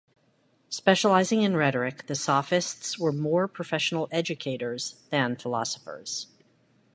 Specializing 0.71 1.43
in 1.43 1.55
rhetoric, 1.55 2.07
the 2.07 2.15
Sophists 2.15 2.97
were 2.97 3.11
more 3.11 3.47
professional 3.47 4.07
educators 4.11 4.95
than 5.11 5.35
philosophers. 5.35 6.25